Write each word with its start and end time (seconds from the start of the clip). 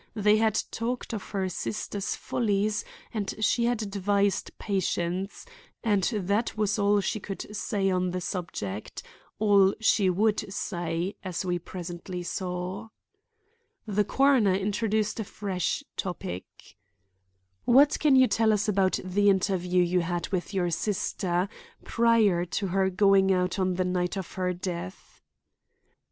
They 0.15 0.37
had 0.37 0.55
talked 0.71 1.13
of 1.13 1.21
her 1.29 1.47
sister's 1.47 2.15
follies 2.15 2.83
and 3.13 3.35
she 3.39 3.65
had 3.65 3.83
advised 3.83 4.49
patience, 4.57 5.45
and 5.83 6.01
that 6.05 6.57
was 6.57 6.79
all 6.79 7.01
she 7.01 7.19
could 7.19 7.55
say 7.55 7.91
on 7.91 8.09
the 8.09 8.19
subject—all 8.19 9.75
she 9.79 10.09
would 10.09 10.51
say, 10.51 11.13
as 11.23 11.45
we 11.45 11.59
presently 11.59 12.23
saw. 12.23 12.89
The 13.85 14.03
coroner 14.03 14.55
introduced 14.55 15.19
a 15.19 15.23
fresh 15.23 15.83
topic. 15.95 16.45
"What 17.65 17.99
can 17.99 18.15
you 18.15 18.25
tell 18.25 18.51
us 18.51 18.67
about 18.67 18.99
the 19.03 19.29
interview 19.29 19.83
you 19.83 19.99
had 19.99 20.29
with 20.29 20.51
you 20.51 20.71
sister 20.71 21.47
prior 21.83 22.43
to 22.45 22.67
her 22.69 22.89
going 22.89 23.31
out 23.31 23.59
on 23.59 23.75
the 23.75 23.85
night 23.85 24.17
of 24.17 24.31
her 24.31 24.51
death?" 24.51 25.21